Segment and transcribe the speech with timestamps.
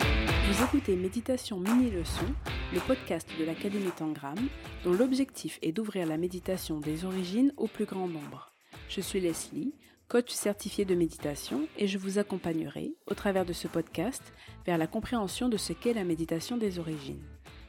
[0.00, 2.26] Vous écoutez Méditation Mini Leçon,
[2.74, 4.36] le podcast de l'Académie Tangram,
[4.84, 8.52] dont l'objectif est d'ouvrir la méditation des origines au plus grand nombre.
[8.88, 9.72] Je suis Leslie,
[10.08, 14.32] coach certifié de méditation, et je vous accompagnerai, au travers de ce podcast,
[14.66, 17.22] vers la compréhension de ce qu'est la méditation des origines.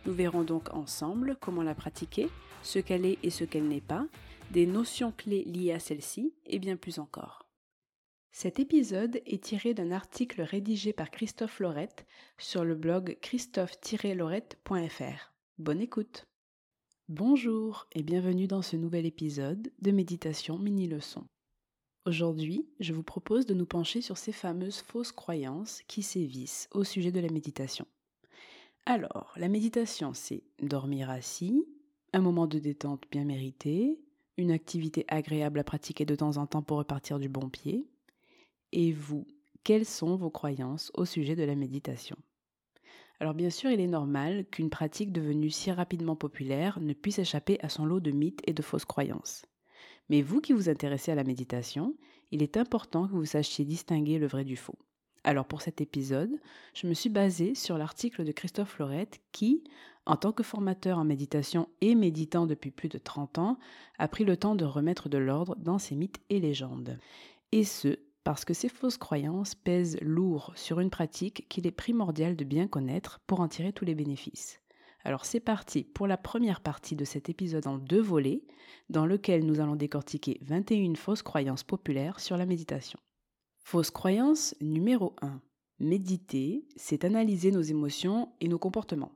[0.06, 2.30] Nous verrons donc ensemble comment la pratiquer,
[2.64, 4.06] ce qu'elle est et ce qu'elle n'est pas,
[4.50, 7.41] des notions clés liées à celle-ci, et bien plus encore.
[8.34, 12.06] Cet épisode est tiré d'un article rédigé par Christophe Laurette
[12.38, 15.34] sur le blog christophe-laurette.fr.
[15.60, 16.26] Bonne écoute
[17.10, 21.26] Bonjour et bienvenue dans ce nouvel épisode de Méditation Mini-Leçon.
[22.06, 26.86] Aujourd'hui, je vous propose de nous pencher sur ces fameuses fausses croyances qui sévissent au
[26.86, 27.86] sujet de la méditation.
[28.86, 31.66] Alors, la méditation, c'est dormir assis,
[32.14, 34.00] un moment de détente bien mérité,
[34.38, 37.86] une activité agréable à pratiquer de temps en temps pour repartir du bon pied,
[38.72, 39.26] et vous,
[39.64, 42.18] quelles sont vos croyances au sujet de la méditation?
[43.20, 47.60] Alors bien sûr, il est normal qu'une pratique devenue si rapidement populaire ne puisse échapper
[47.62, 49.46] à son lot de mythes et de fausses croyances.
[50.10, 51.96] Mais vous qui vous intéressez à la méditation,
[52.32, 54.80] il est important que vous sachiez distinguer le vrai du faux.
[55.24, 56.32] Alors pour cet épisode,
[56.74, 59.64] je me suis basée sur l'article de Christophe Laurette qui,
[60.08, 63.60] en tant que formateur en méditation et méditant depuis plus de 30 ans,
[64.00, 66.98] a pris le temps de remettre de l'ordre dans ses mythes et légendes.
[67.52, 72.36] Et ce, parce que ces fausses croyances pèsent lourd sur une pratique qu'il est primordial
[72.36, 74.62] de bien connaître pour en tirer tous les bénéfices.
[75.04, 78.44] Alors c'est parti pour la première partie de cet épisode en deux volets,
[78.90, 83.00] dans lequel nous allons décortiquer 21 fausses croyances populaires sur la méditation.
[83.64, 85.42] Fausse croyance numéro 1.
[85.80, 89.14] Méditer, c'est analyser nos émotions et nos comportements.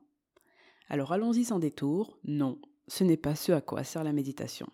[0.88, 4.66] Alors allons-y sans détour, non, ce n'est pas ce à quoi sert la méditation.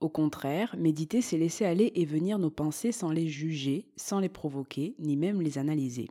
[0.00, 4.28] Au contraire, méditer, c'est laisser aller et venir nos pensées sans les juger, sans les
[4.28, 6.08] provoquer, ni même les analyser.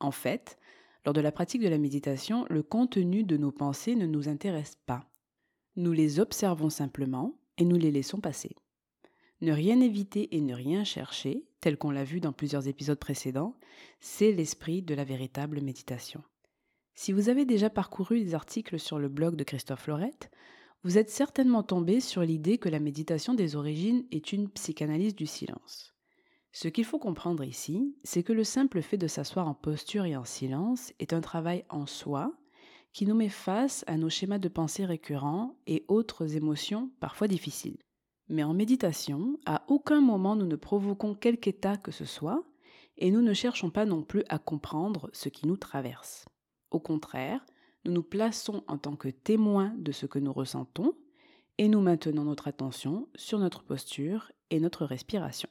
[0.00, 0.58] En fait,
[1.04, 4.78] lors de la pratique de la méditation, le contenu de nos pensées ne nous intéresse
[4.86, 5.06] pas.
[5.76, 8.56] Nous les observons simplement et nous les laissons passer.
[9.42, 13.54] Ne rien éviter et ne rien chercher, tel qu'on l'a vu dans plusieurs épisodes précédents,
[14.00, 16.22] c'est l'esprit de la véritable méditation.
[16.94, 20.30] Si vous avez déjà parcouru les articles sur le blog de Christophe Lorette,
[20.84, 25.26] vous êtes certainement tombé sur l'idée que la méditation des origines est une psychanalyse du
[25.26, 25.94] silence.
[26.52, 30.14] Ce qu'il faut comprendre ici, c'est que le simple fait de s'asseoir en posture et
[30.14, 32.32] en silence est un travail en soi
[32.92, 37.78] qui nous met face à nos schémas de pensée récurrents et autres émotions parfois difficiles.
[38.28, 42.44] Mais en méditation, à aucun moment nous ne provoquons quelque état que ce soit,
[42.98, 46.26] et nous ne cherchons pas non plus à comprendre ce qui nous traverse.
[46.70, 47.44] Au contraire,
[47.84, 50.94] nous nous plaçons en tant que témoins de ce que nous ressentons
[51.58, 55.48] et nous maintenons notre attention sur notre posture et notre respiration.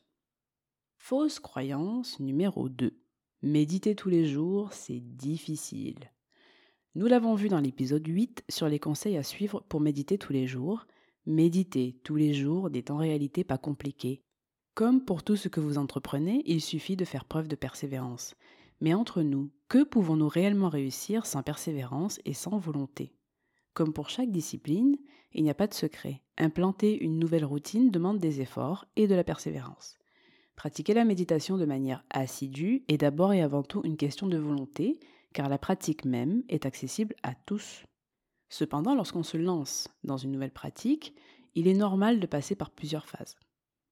[0.98, 2.98] Fausse croyance numéro 2.
[3.42, 6.12] Méditer tous les jours, c'est difficile.
[6.96, 10.48] Nous l'avons vu dans l'épisode 8 sur les conseils à suivre pour méditer tous les
[10.48, 10.86] jours.
[11.26, 14.24] Méditer tous les jours n'est en réalité pas compliqué.
[14.76, 18.36] Comme pour tout ce que vous entreprenez, il suffit de faire preuve de persévérance.
[18.84, 23.14] Mais entre nous, que pouvons-nous réellement réussir sans persévérance et sans volonté?
[23.74, 24.98] Comme pour chaque discipline,
[25.32, 26.22] il n'y a pas de secret.
[26.38, 29.98] Implanter une nouvelle routine demande des efforts et de la persévérance.
[30.58, 35.00] Pratiquer la méditation de manière assidue est d'abord et avant tout une question de volonté,
[35.32, 37.86] car la pratique même est accessible à tous.
[38.50, 41.16] Cependant, lorsqu'on se lance dans une nouvelle pratique,
[41.56, 43.38] il est normal de passer par plusieurs phases.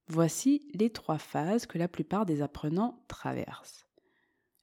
[0.08, 3.86] Voici les trois phases que la plupart des apprenants traversent.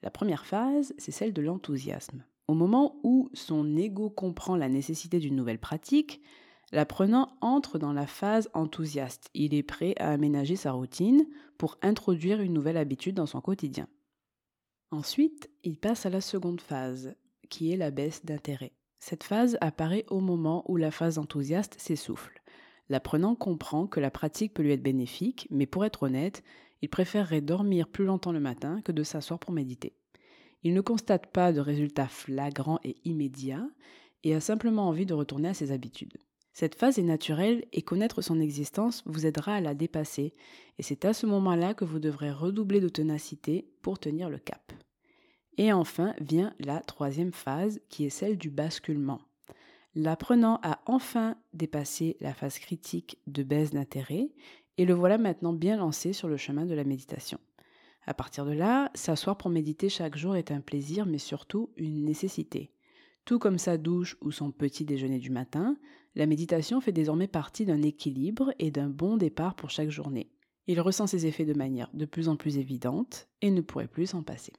[0.02, 2.24] La première phase, c'est celle de l'enthousiasme.
[2.48, 6.22] Au moment où son ego comprend la nécessité d'une nouvelle pratique,
[6.72, 9.30] l'apprenant entre dans la phase enthousiaste.
[9.34, 11.26] Il est prêt à aménager sa routine
[11.58, 13.88] pour introduire une nouvelle habitude dans son quotidien.
[14.92, 17.16] Ensuite, il passe à la seconde phase,
[17.50, 18.74] qui est la baisse d'intérêt.
[19.00, 22.42] Cette phase apparaît au moment où la phase enthousiaste s'essouffle.
[22.90, 26.44] L'apprenant comprend que la pratique peut lui être bénéfique, mais pour être honnête,
[26.82, 29.94] il préférerait dormir plus longtemps le matin que de s'asseoir pour méditer.
[30.64, 33.68] Il ne constate pas de résultats flagrants et immédiats
[34.24, 36.18] et a simplement envie de retourner à ses habitudes.
[36.52, 40.34] Cette phase est naturelle et connaître son existence vous aidera à la dépasser
[40.78, 44.74] et c'est à ce moment-là que vous devrez redoubler de ténacité pour tenir le cap.
[45.58, 49.22] Et enfin vient la troisième phase qui est celle du basculement.
[49.96, 54.30] L'apprenant a enfin dépassé la phase critique de baisse d'intérêt
[54.80, 57.38] et le voilà maintenant bien lancé sur le chemin de la méditation.
[58.06, 62.06] À partir de là, s'asseoir pour méditer chaque jour est un plaisir, mais surtout une
[62.06, 62.72] nécessité.
[63.26, 65.78] Tout comme sa douche ou son petit déjeuner du matin,
[66.16, 70.32] la méditation fait désormais partie d'un équilibre et d'un bon départ pour chaque journée.
[70.66, 74.08] Il ressent ses effets de manière de plus en plus évidente et ne pourrait plus
[74.08, 74.54] s'en passer.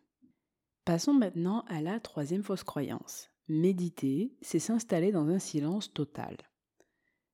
[0.84, 3.30] Passons maintenant à la troisième fausse croyance.
[3.48, 6.36] Méditer, c'est s'installer dans un silence total.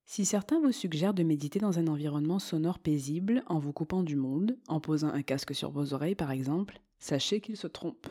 [0.09, 4.15] Si certains vous suggèrent de méditer dans un environnement sonore paisible en vous coupant du
[4.15, 8.09] monde, en posant un casque sur vos oreilles par exemple, sachez qu'ils se trompent.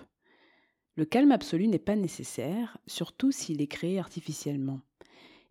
[0.98, 4.82] Le calme absolu n'est pas nécessaire, surtout s'il est créé artificiellement.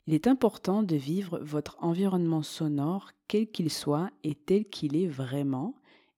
[0.06, 5.06] Il est important de vivre votre environnement sonore quel qu'il soit et tel qu'il est
[5.06, 5.74] vraiment,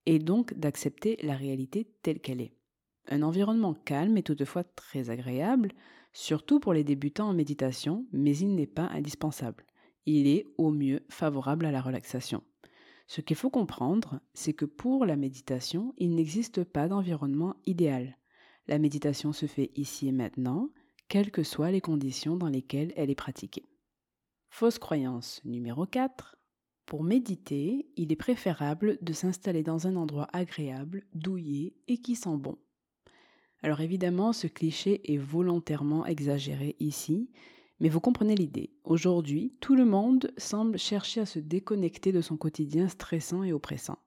[0.06, 2.52] et donc d'accepter la réalité telle qu'elle est.
[3.08, 5.70] Un environnement calme est toutefois très agréable,
[6.12, 9.64] surtout pour les débutants en méditation, mais il n'est pas indispensable
[10.06, 12.43] il est au mieux favorable à la relaxation.
[13.08, 18.17] Ce qu'il faut comprendre, c'est que pour la méditation, il n'existe pas d'environnement idéal.
[18.67, 20.70] La méditation se fait ici et maintenant,
[21.08, 23.64] quelles que soient les conditions dans lesquelles elle est pratiquée.
[24.49, 26.37] Fausse croyance numéro 4.
[26.85, 32.37] Pour méditer, il est préférable de s'installer dans un endroit agréable, douillet et qui sent
[32.38, 32.59] bon.
[33.62, 37.31] Alors évidemment, ce cliché est volontairement exagéré ici,
[37.81, 38.70] mais vous comprenez l'idée.
[38.84, 43.99] Aujourd'hui, tout le monde semble chercher à se déconnecter de son quotidien stressant et oppressant.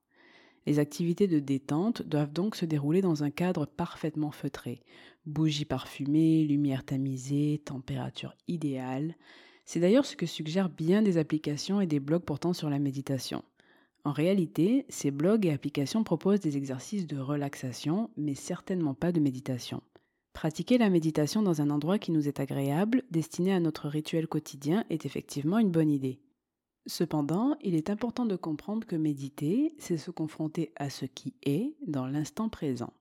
[0.65, 4.81] Les activités de détente doivent donc se dérouler dans un cadre parfaitement feutré.
[5.25, 9.15] Bougies parfumées, lumière tamisée, température idéale.
[9.65, 13.43] C'est d'ailleurs ce que suggèrent bien des applications et des blogs portant sur la méditation.
[14.03, 19.19] En réalité, ces blogs et applications proposent des exercices de relaxation, mais certainement pas de
[19.19, 19.81] méditation.
[20.33, 24.85] Pratiquer la méditation dans un endroit qui nous est agréable, destiné à notre rituel quotidien,
[24.89, 26.19] est effectivement une bonne idée.
[26.85, 31.75] Cependant, il est important de comprendre que méditer, c'est se confronter à ce qui est
[31.85, 32.93] dans l'instant présent.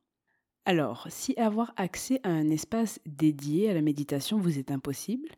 [0.64, 5.30] Alors, si avoir accès à un espace dédié à la méditation vous est impossible,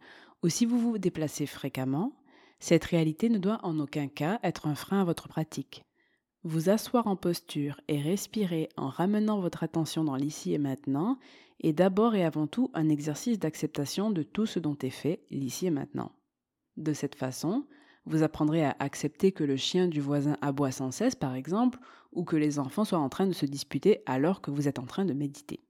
[0.43, 2.13] ou si vous vous déplacez fréquemment,
[2.59, 5.85] cette réalité ne doit en aucun cas être un frein à votre pratique.
[6.43, 11.19] Vous asseoir en posture et respirer en ramenant votre attention dans l'ici et maintenant
[11.61, 15.67] est d'abord et avant tout un exercice d'acceptation de tout ce dont est fait l'ici
[15.67, 16.13] et maintenant.
[16.79, 17.67] De cette façon,
[18.07, 21.79] vous apprendrez à accepter que le chien du voisin aboie sans cesse, par exemple,
[22.13, 24.87] ou que les enfants soient en train de se disputer alors que vous êtes en
[24.87, 25.61] train de méditer.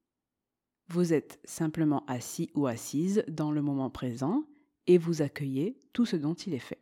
[0.89, 4.45] Vous êtes simplement assis ou assise dans le moment présent
[4.87, 6.79] et vous accueillez tout ce dont il est fait.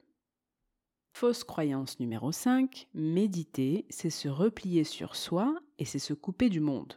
[1.12, 6.60] Fausse croyance numéro 5, méditer, c'est se replier sur soi et c'est se couper du
[6.60, 6.94] monde.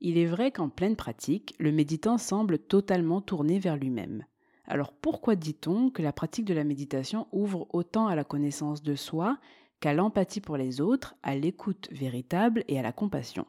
[0.00, 4.24] Il est vrai qu'en pleine pratique, le méditant semble totalement tourné vers lui-même.
[4.64, 8.94] Alors pourquoi dit-on que la pratique de la méditation ouvre autant à la connaissance de
[8.94, 9.38] soi
[9.80, 13.46] qu'à l'empathie pour les autres, à l'écoute véritable et à la compassion?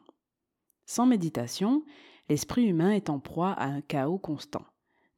[0.86, 1.84] Sans méditation,
[2.28, 4.64] l'esprit humain est en proie à un chaos constant.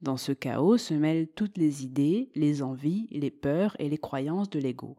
[0.03, 4.51] Dans ce chaos se mêlent toutes les idées, les envies, les peurs et les croyances
[4.51, 4.97] de l'ego.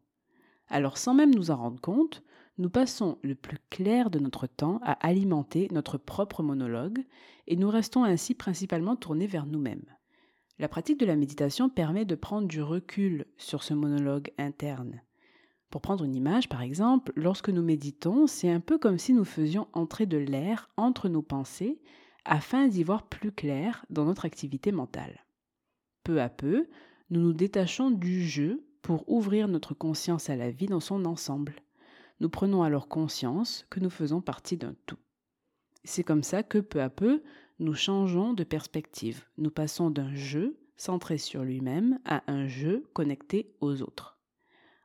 [0.69, 2.23] Alors sans même nous en rendre compte,
[2.57, 7.05] nous passons le plus clair de notre temps à alimenter notre propre monologue
[7.45, 9.85] et nous restons ainsi principalement tournés vers nous-mêmes.
[10.57, 15.01] La pratique de la méditation permet de prendre du recul sur ce monologue interne.
[15.69, 19.25] Pour prendre une image, par exemple, lorsque nous méditons, c'est un peu comme si nous
[19.25, 21.79] faisions entrer de l'air entre nos pensées
[22.27, 25.25] afin d'y voir plus clair dans notre activité mentale.
[26.03, 26.67] Peu à peu,
[27.09, 31.55] nous nous détachons du jeu pour ouvrir notre conscience à la vie dans son ensemble.
[32.19, 34.97] Nous prenons alors conscience que nous faisons partie d'un tout.
[35.83, 37.23] C'est comme ça que peu à peu,
[37.59, 39.23] nous changeons de perspective.
[39.37, 44.19] Nous passons d'un jeu centré sur lui-même à un jeu connecté aux autres.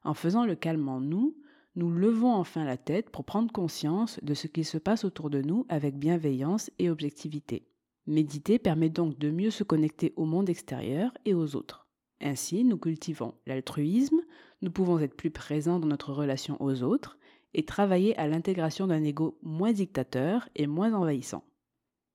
[0.04, 1.36] En faisant le calme en nous,
[1.74, 5.40] nous levons enfin la tête pour prendre conscience de ce qui se passe autour de
[5.40, 7.66] nous avec bienveillance et objectivité.
[8.06, 11.86] Méditer permet donc de mieux se connecter au monde extérieur et aux autres.
[12.20, 14.20] Ainsi, nous cultivons l'altruisme,
[14.60, 17.18] nous pouvons être plus présents dans notre relation aux autres
[17.54, 21.44] et travailler à l'intégration d'un ego moins dictateur et moins envahissant.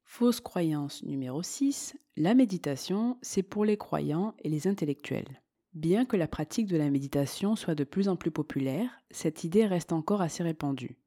[0.04, 5.42] Fausse croyance numéro 6, la méditation, c'est pour les croyants et les intellectuels.
[5.78, 9.68] Bien que la pratique de la méditation soit de plus en plus populaire, cette idée
[9.68, 10.98] reste encore assez répandue.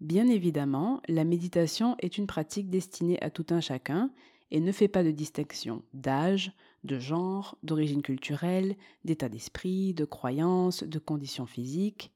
[0.00, 4.10] Bien évidemment, la méditation est une pratique destinée à tout un chacun
[4.50, 6.52] et ne fait pas de distinction d'âge,
[6.84, 12.10] de genre, d'origine culturelle, d'état d'esprit, de croyance, de conditions physiques.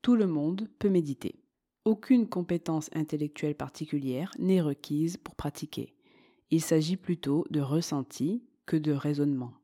[0.00, 1.42] Tout le monde peut méditer.
[1.84, 5.96] Aucune compétence intellectuelle particulière n'est requise pour pratiquer.
[6.52, 9.54] Il s'agit plutôt de ressenti que de raisonnement.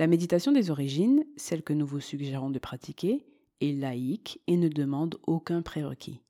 [0.00, 3.26] La méditation des origines, celle que nous vous suggérons de pratiquer,
[3.60, 6.22] est laïque et ne demande aucun prérequis.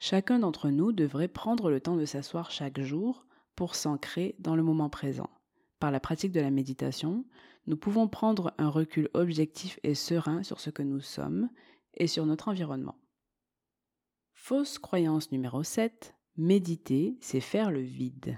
[0.00, 3.24] Chacun d'entre nous devrait prendre le temps de s'asseoir chaque jour
[3.54, 5.30] pour s'ancrer dans le moment présent.
[5.78, 7.24] Par la pratique de la méditation,
[7.68, 11.48] nous pouvons prendre un recul objectif et serein sur ce que nous sommes
[11.94, 12.96] et sur notre environnement.
[14.34, 16.16] Fausse croyance numéro 7.
[16.36, 18.36] Méditer, c'est faire le vide.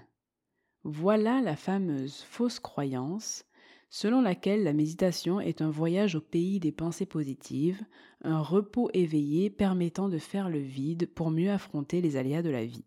[0.83, 3.47] Voilà la fameuse fausse croyance
[3.91, 7.85] selon laquelle la méditation est un voyage au pays des pensées positives,
[8.23, 12.65] un repos éveillé permettant de faire le vide pour mieux affronter les aléas de la
[12.65, 12.85] vie.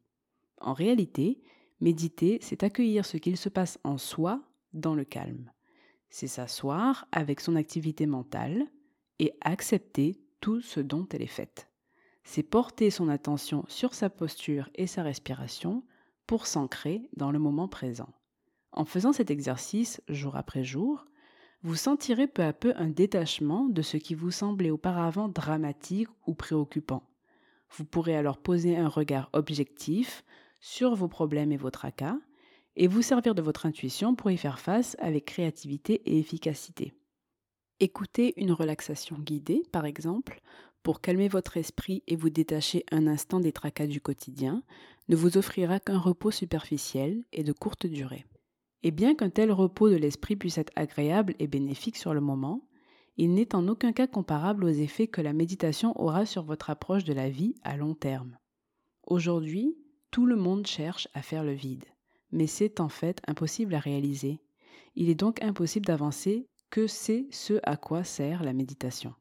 [0.59, 1.41] En réalité,
[1.79, 4.41] méditer, c'est accueillir ce qu'il se passe en soi
[4.73, 5.51] dans le calme.
[6.09, 8.65] C'est s'asseoir avec son activité mentale
[9.19, 11.67] et accepter tout ce dont elle est faite.
[12.23, 15.83] C'est porter son attention sur sa posture et sa respiration
[16.25, 18.09] pour s'ancrer dans le moment présent.
[18.77, 21.07] En faisant cet exercice jour après jour,
[21.63, 26.35] vous sentirez peu à peu un détachement de ce qui vous semblait auparavant dramatique ou
[26.35, 27.01] préoccupant.
[27.71, 30.23] Vous pourrez alors poser un regard objectif
[30.59, 32.19] sur vos problèmes et vos tracas
[32.75, 36.93] et vous servir de votre intuition pour y faire face avec créativité et efficacité.
[37.79, 40.39] Écoutez une relaxation guidée, par exemple,
[40.83, 44.61] pour calmer votre esprit et vous détacher un instant des tracas du quotidien,
[45.09, 48.23] ne vous offrira qu'un repos superficiel et de courte durée.
[48.83, 52.67] Et bien qu'un tel repos de l'esprit puisse être agréable et bénéfique sur le moment,
[53.17, 57.03] il n'est en aucun cas comparable aux effets que la méditation aura sur votre approche
[57.03, 58.37] de la vie à long terme.
[59.03, 59.75] Aujourd'hui,
[60.11, 61.85] tout le monde cherche à faire le vide,
[62.31, 64.39] mais c'est en fait impossible à réaliser.
[64.95, 69.13] Il est donc impossible d'avancer que c'est ce à quoi sert la méditation.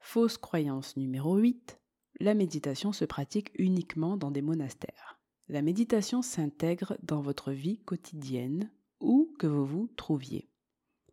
[0.00, 1.80] Fausse croyance numéro 8.
[2.20, 5.17] La méditation se pratique uniquement dans des monastères.
[5.50, 10.50] La méditation s'intègre dans votre vie quotidienne, où que vous vous trouviez.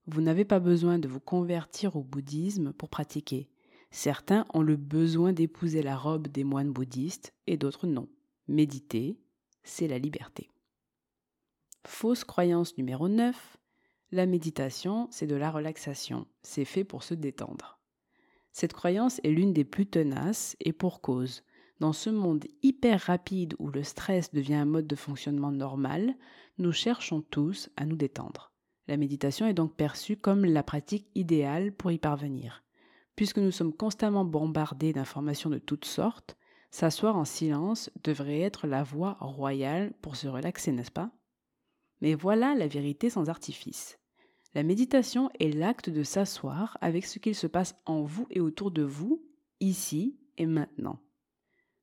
[0.07, 3.49] Vous n'avez pas besoin de vous convertir au bouddhisme pour pratiquer.
[3.91, 8.09] Certains ont le besoin d'épouser la robe des moines bouddhistes et d'autres non.
[8.49, 9.17] Méditer,
[9.63, 10.49] c'est la liberté.
[11.85, 13.57] Fausse croyance numéro 9.
[14.11, 16.27] La méditation, c'est de la relaxation.
[16.41, 17.79] C'est fait pour se détendre.
[18.51, 21.43] Cette croyance est l'une des plus tenaces et pour cause.
[21.79, 26.15] Dans ce monde hyper rapide où le stress devient un mode de fonctionnement normal,
[26.57, 28.53] nous cherchons tous à nous détendre.
[28.87, 32.63] La méditation est donc perçue comme la pratique idéale pour y parvenir.
[33.15, 36.37] Puisque nous sommes constamment bombardés d'informations de toutes sortes,
[36.71, 41.11] s'asseoir en silence devrait être la voie royale pour se relaxer, n'est-ce pas?
[42.01, 43.97] Mais voilà la vérité sans artifice.
[44.53, 48.71] La méditation est l'acte de s'asseoir avec ce qu'il se passe en vous et autour
[48.71, 49.21] de vous,
[49.59, 50.99] ici et maintenant.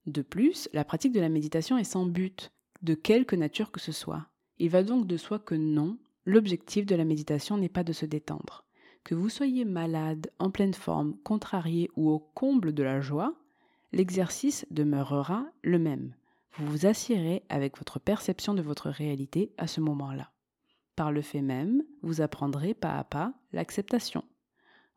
[0.07, 3.93] De plus, la pratique de la méditation est sans but, de quelque nature que ce
[3.93, 4.27] soit.
[4.59, 8.07] Il va donc de soi que non, l'objectif de la méditation n'est pas de se
[8.07, 8.65] détendre.
[9.05, 13.35] Que vous soyez malade, en pleine forme, contrarié ou au comble de la joie,
[13.93, 16.15] l'exercice demeurera le même.
[16.55, 20.31] Vous vous assiérez avec votre perception de votre réalité à ce moment-là.
[20.97, 24.25] Par le fait même, vous apprendrez pas à pas l'acceptation.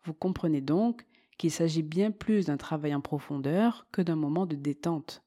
[0.03, 1.05] Vous comprenez donc
[1.37, 5.23] qu'il s'agit bien plus d'un travail en profondeur que d'un moment de détente.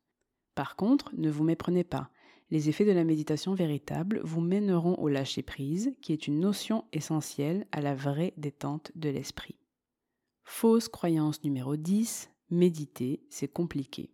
[0.55, 2.11] Par contre, ne vous méprenez pas,
[2.51, 7.67] les effets de la méditation véritable vous mèneront au lâcher-prise, qui est une notion essentielle
[7.73, 9.59] à la vraie détente de l'esprit.
[10.45, 14.11] Fausse croyance numéro 10, méditer, c'est compliqué.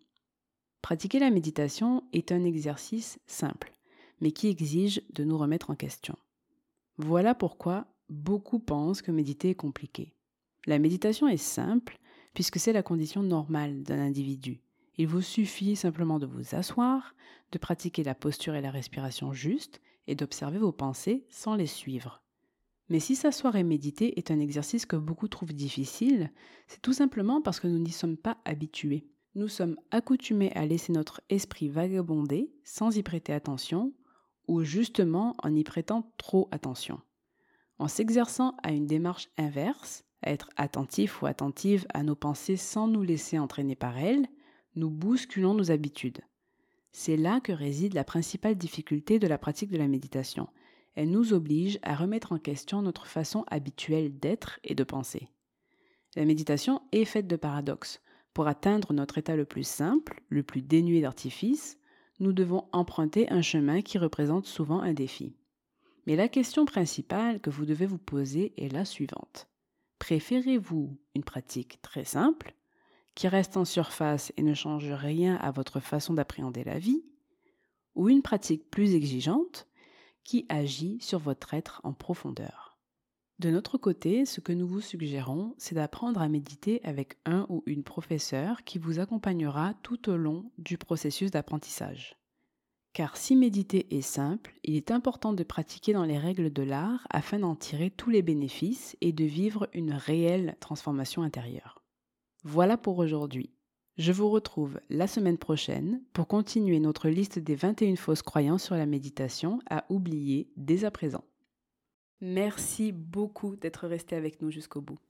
[0.82, 3.72] Pratiquer la méditation est un exercice simple,
[4.20, 6.18] mais qui exige de nous remettre en question.
[6.98, 10.13] Voilà pourquoi beaucoup pensent que méditer est compliqué.
[10.66, 11.98] La méditation est simple
[12.34, 14.60] puisque c'est la condition normale d'un individu.
[14.96, 17.14] Il vous suffit simplement de vous asseoir,
[17.52, 22.22] de pratiquer la posture et la respiration juste et d'observer vos pensées sans les suivre.
[22.88, 26.30] Mais si s'asseoir et méditer est un exercice que beaucoup trouvent difficile,
[26.66, 29.08] c'est tout simplement parce que nous n'y sommes pas habitués.
[29.34, 33.92] Nous sommes accoutumés à laisser notre esprit vagabonder sans y prêter attention,
[34.46, 37.00] ou justement en y prêtant trop attention.
[37.78, 43.02] En s'exerçant à une démarche inverse, être attentif ou attentive à nos pensées sans nous
[43.02, 44.26] laisser entraîner par elles,
[44.76, 46.20] nous bousculons nos habitudes.
[46.92, 50.48] C'est là que réside la principale difficulté de la pratique de la méditation.
[50.94, 55.28] Elle nous oblige à remettre en question notre façon habituelle d'être et de penser.
[56.14, 58.00] La méditation est faite de paradoxes.
[58.32, 61.78] Pour atteindre notre état le plus simple, le plus dénué d'artifice,
[62.20, 65.36] nous devons emprunter un chemin qui représente souvent un défi.
[66.06, 69.48] Mais la question principale que vous devez vous poser est la suivante.
[70.04, 72.54] Préférez-vous une pratique très simple,
[73.14, 77.06] qui reste en surface et ne change rien à votre façon d'appréhender la vie,
[77.94, 79.66] ou une pratique plus exigeante,
[80.22, 82.76] qui agit sur votre être en profondeur?
[83.38, 87.62] De notre côté, ce que nous vous suggérons, c'est d'apprendre à méditer avec un ou
[87.64, 92.18] une professeur qui vous accompagnera tout au long du processus d'apprentissage.
[92.94, 97.08] Car si méditer est simple, il est important de pratiquer dans les règles de l'art
[97.10, 101.82] afin d'en tirer tous les bénéfices et de vivre une réelle transformation intérieure.
[102.44, 103.50] Voilà pour aujourd'hui.
[103.98, 108.76] Je vous retrouve la semaine prochaine pour continuer notre liste des 21 fausses croyances sur
[108.76, 111.24] la méditation à oublier dès à présent.
[112.20, 115.00] Merci beaucoup d'être resté avec nous jusqu'au bout.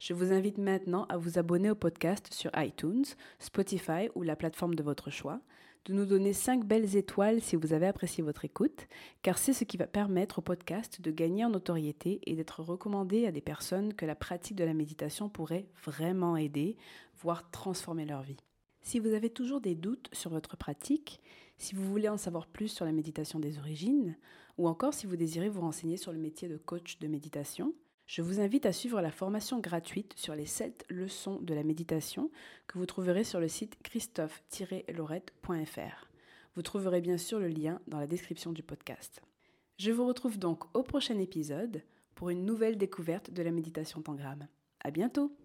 [0.00, 3.04] Je vous invite maintenant à vous abonner au podcast sur iTunes,
[3.38, 5.42] Spotify ou la plateforme de votre choix,
[5.86, 8.88] de nous donner 5 belles étoiles si vous avez apprécié votre écoute,
[9.22, 13.24] car c'est ce qui va permettre au podcast de gagner en notoriété et d'être recommandé
[13.24, 16.76] à des personnes que la pratique de la méditation pourrait vraiment aider,
[17.20, 18.36] voire transformer leur vie.
[18.82, 21.20] Si vous avez toujours des doutes sur votre pratique,
[21.56, 24.16] si vous voulez en savoir plus sur la méditation des origines,
[24.58, 27.74] ou encore si vous désirez vous renseigner sur le métier de coach de méditation,
[28.06, 32.30] je vous invite à suivre la formation gratuite sur les 7 leçons de la méditation
[32.68, 36.08] que vous trouverez sur le site christophe-laurette.fr.
[36.54, 39.20] Vous trouverez bien sûr le lien dans la description du podcast.
[39.78, 41.82] Je vous retrouve donc au prochain épisode
[42.14, 44.46] pour une nouvelle découverte de la méditation tangram.
[44.80, 45.36] À bientôt!